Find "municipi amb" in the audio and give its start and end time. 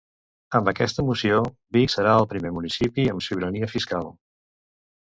2.57-3.27